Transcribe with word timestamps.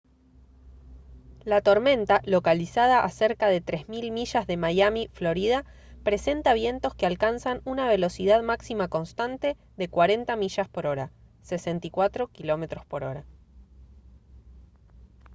la 1.43 1.61
tormenta 1.61 2.21
localizada 2.25 3.03
a 3.05 3.09
cerca 3.11 3.49
de 3.49 3.61
3000 3.61 4.09
millas 4.09 4.47
de 4.47 4.57
miami 4.57 5.09
florida 5.13 5.63
presenta 6.03 6.55
vientos 6.55 6.95
que 6.95 7.05
alcanzan 7.05 7.61
una 7.65 7.87
velocidad 7.87 8.41
máxima 8.41 8.87
constante 8.87 9.57
de 9.77 9.89
40 9.89 10.33
mph 10.37 11.11
64 11.43 12.29
km/h 12.29 13.25